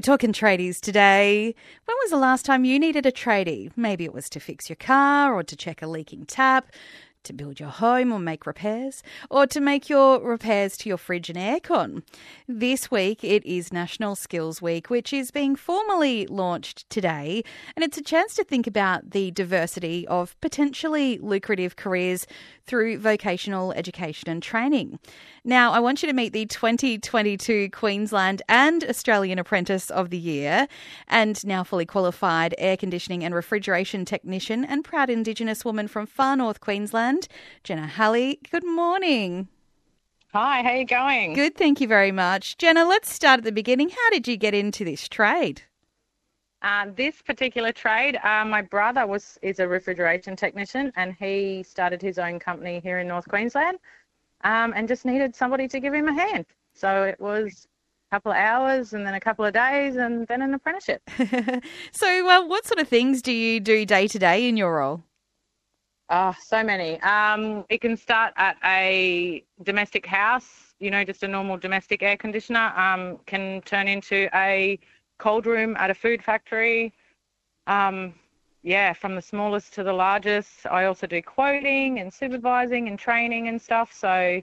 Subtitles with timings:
[0.00, 1.54] We're talking tradies today.
[1.84, 3.70] When was the last time you needed a tradie?
[3.76, 6.72] Maybe it was to fix your car or to check a leaking tap
[7.24, 11.28] to build your home or make repairs, or to make your repairs to your fridge
[11.28, 12.02] and aircon.
[12.48, 17.42] This week it is National Skills Week, which is being formally launched today,
[17.76, 22.26] and it's a chance to think about the diversity of potentially lucrative careers
[22.66, 24.98] through vocational education and training.
[25.42, 30.68] Now, I want you to meet the 2022 Queensland and Australian Apprentice of the Year,
[31.08, 36.36] and now fully qualified air conditioning and refrigeration technician and proud Indigenous woman from far
[36.36, 37.09] north Queensland,
[37.64, 38.38] Jennah Halley.
[38.50, 39.48] Good morning.
[40.32, 41.32] Hi, how are you going?
[41.32, 42.56] Good, thank you very much.
[42.56, 43.88] Jennah, let's start at the beginning.
[43.88, 45.62] How did you get into this trade?
[46.62, 52.02] Uh, this particular trade, uh, my brother was is a refrigeration technician, and he started
[52.02, 53.78] his own company here in North Queensland,
[54.44, 56.46] um, and just needed somebody to give him a hand.
[56.74, 57.66] So it was
[58.10, 61.02] a couple of hours, and then a couple of days, and then an apprenticeship.
[61.92, 65.02] so, uh, what sort of things do you do day to day in your role?
[66.12, 67.00] Oh, so many.
[67.02, 72.16] Um, it can start at a domestic house, you know, just a normal domestic air
[72.16, 74.76] conditioner, um, can turn into a
[75.18, 76.92] cold room at a food factory.
[77.68, 78.14] Um,
[78.62, 80.66] yeah, from the smallest to the largest.
[80.68, 83.92] I also do quoting and supervising and training and stuff.
[83.92, 84.42] So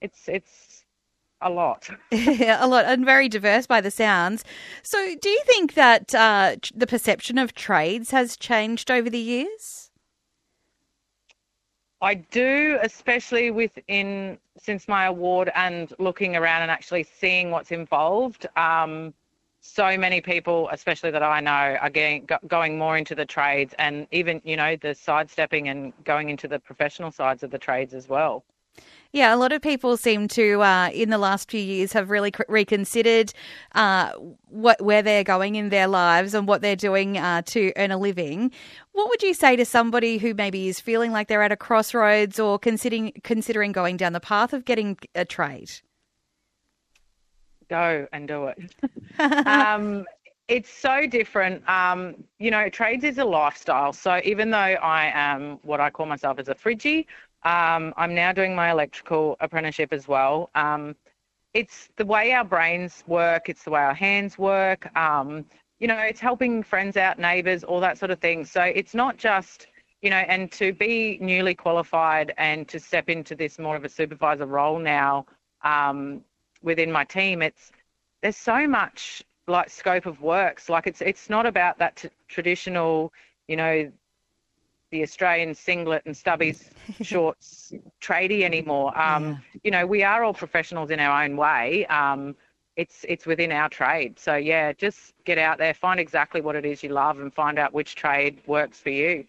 [0.00, 0.84] it's it's
[1.40, 1.90] a lot.
[2.12, 4.44] yeah, a lot, and very diverse by the sounds.
[4.84, 9.87] So, do you think that uh, the perception of trades has changed over the years?
[12.00, 18.46] I do, especially within since my award and looking around and actually seeing what's involved.
[18.56, 19.14] Um,
[19.60, 24.06] so many people, especially that I know, are getting going more into the trades, and
[24.12, 28.08] even you know the sidestepping and going into the professional sides of the trades as
[28.08, 28.44] well.
[29.12, 32.30] Yeah, a lot of people seem to, uh, in the last few years, have really
[32.46, 33.32] reconsidered
[33.74, 34.12] uh,
[34.48, 37.96] what where they're going in their lives and what they're doing uh, to earn a
[37.96, 38.52] living.
[38.92, 42.38] What would you say to somebody who maybe is feeling like they're at a crossroads
[42.38, 45.70] or considering considering going down the path of getting a trade?
[47.70, 48.58] Go and do it.
[49.46, 50.04] um,
[50.48, 51.66] it's so different.
[51.68, 53.92] Um, you know, trades is a lifestyle.
[53.92, 57.06] So even though I am what I call myself as a fridgie,
[57.44, 60.50] um, I'm now doing my electrical apprenticeship as well.
[60.54, 60.96] Um,
[61.54, 64.94] it's the way our brains work, it's the way our hands work.
[64.96, 65.44] Um,
[65.78, 68.44] you know, it's helping friends out, neighbours, all that sort of thing.
[68.44, 69.68] So it's not just,
[70.02, 73.88] you know, and to be newly qualified and to step into this more of a
[73.88, 75.26] supervisor role now
[75.62, 76.22] um,
[76.62, 77.70] within my team, it's
[78.22, 80.68] there's so much like scope of works.
[80.68, 83.12] Like it's it's not about that t- traditional,
[83.46, 83.90] you know,
[84.90, 86.70] the Australian singlet and stubbies
[87.02, 88.98] shorts tradie anymore.
[88.98, 89.36] Um, yeah.
[89.64, 91.86] You know, we are all professionals in our own way.
[91.86, 92.34] Um,
[92.76, 94.18] it's it's within our trade.
[94.18, 97.58] So yeah, just get out there, find exactly what it is you love, and find
[97.58, 99.24] out which trade works for you.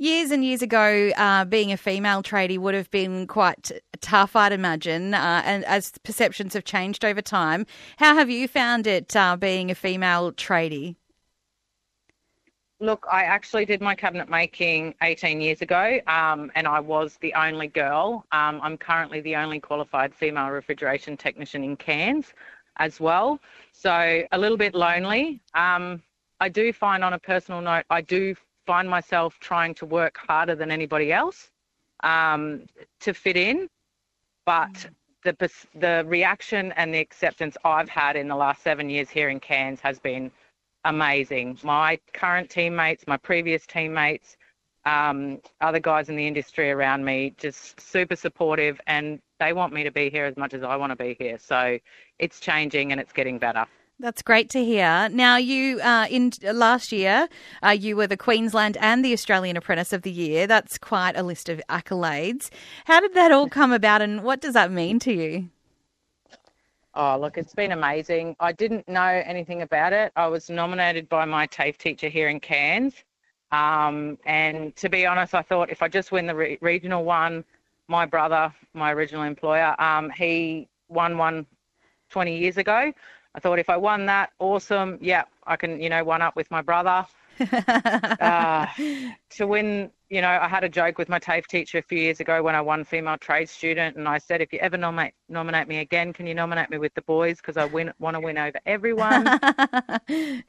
[0.00, 4.52] Years and years ago, uh, being a female tradie would have been quite tough, I'd
[4.52, 5.12] imagine.
[5.12, 9.72] Uh, and as perceptions have changed over time, how have you found it uh, being
[9.72, 10.94] a female tradie?
[12.80, 17.34] Look, I actually did my cabinet making 18 years ago, um, and I was the
[17.34, 18.24] only girl.
[18.30, 22.34] Um, I'm currently the only qualified female refrigeration technician in Cairns
[22.76, 23.40] as well.
[23.72, 25.40] So a little bit lonely.
[25.54, 26.00] Um,
[26.38, 30.54] I do find, on a personal note, I do find myself trying to work harder
[30.54, 31.50] than anybody else
[32.04, 32.66] um,
[33.00, 33.68] to fit in,
[34.46, 34.90] but mm.
[35.24, 39.40] the the reaction and the acceptance I've had in the last seven years here in
[39.40, 40.30] Cairns has been
[40.88, 41.58] amazing.
[41.62, 44.36] My current teammates, my previous teammates,
[44.84, 49.84] um, other guys in the industry around me, just super supportive, and they want me
[49.84, 51.38] to be here as much as I want to be here.
[51.38, 51.78] So
[52.18, 53.66] it's changing and it's getting better.
[54.00, 55.08] That's great to hear.
[55.10, 57.28] Now, you uh, in last year,
[57.64, 60.46] uh, you were the Queensland and the Australian Apprentice of the Year.
[60.46, 62.48] That's quite a list of accolades.
[62.84, 65.50] How did that all come about, and what does that mean to you?
[67.00, 68.34] Oh, look, it's been amazing.
[68.40, 70.10] I didn't know anything about it.
[70.16, 72.92] I was nominated by my TAFE teacher here in Cairns.
[73.52, 77.44] Um, and to be honest, I thought if I just win the re- regional one,
[77.86, 81.46] my brother, my original employer, um, he won one
[82.10, 82.92] 20 years ago.
[83.32, 84.98] I thought if I won that, awesome.
[85.00, 87.06] Yeah, I can, you know, one up with my brother.
[87.40, 88.66] Uh,
[89.30, 92.20] to win, you know, I had a joke with my TAFE teacher a few years
[92.20, 95.68] ago when I won female trade student, and I said, if you ever nominate nominate
[95.68, 98.38] me again, can you nominate me with the boys because I win want to win
[98.38, 99.26] over everyone.
[99.26, 100.46] I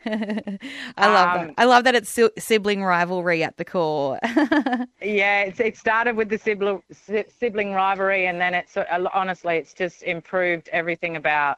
[0.97, 1.53] love um, that.
[1.57, 4.19] I love that it's sibling rivalry at the core.
[5.01, 6.81] yeah, it's, it started with the sibling
[7.37, 8.77] sibling rivalry, and then it's
[9.13, 11.57] honestly, it's just improved everything about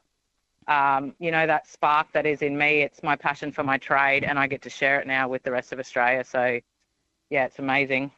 [0.71, 2.81] um, you know, that spark that is in me.
[2.81, 5.51] It's my passion for my trade, and I get to share it now with the
[5.51, 6.23] rest of Australia.
[6.23, 6.59] So,
[7.29, 8.11] yeah, it's amazing.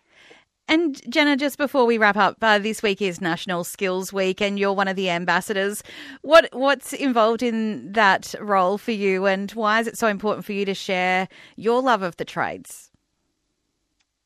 [0.67, 4.59] And Jennah, just before we wrap up, uh, this week is National Skills Week, and
[4.59, 5.81] you're one of the ambassadors.
[6.21, 10.53] What what's involved in that role for you, and why is it so important for
[10.53, 12.91] you to share your love of the trades?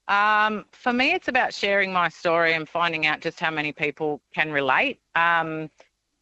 [0.10, 4.22] Um, for me, it's about sharing my story and finding out just how many people
[4.34, 5.00] can relate.
[5.16, 5.70] Um,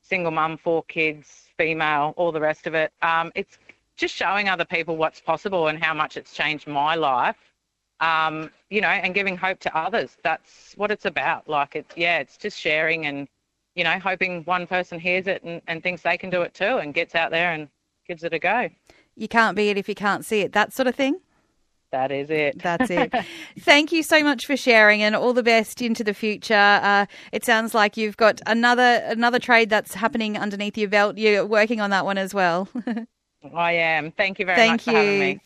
[0.02, 2.92] single mum, four kids, female, all the rest of it.
[3.02, 3.58] Um, it's
[3.98, 7.38] just showing other people what's possible and how much it's changed my life
[8.00, 10.18] um, you know, and giving hope to others.
[10.24, 11.48] That's what it's about.
[11.48, 13.28] Like it's yeah, it's just sharing and
[13.76, 16.78] you know, hoping one person hears it and, and thinks they can do it too
[16.78, 17.68] and gets out there and
[18.08, 18.70] gives it a go.
[19.16, 20.54] You can't be it if you can't see it.
[20.54, 21.20] That sort of thing.
[21.92, 22.62] That is it.
[22.62, 23.14] That's it.
[23.60, 26.54] Thank you so much for sharing, and all the best into the future.
[26.54, 31.18] Uh, it sounds like you've got another another trade that's happening underneath your belt.
[31.18, 32.68] You're working on that one as well.
[33.56, 34.12] I am.
[34.12, 34.94] Thank you very Thank much you.
[34.94, 35.40] for having me.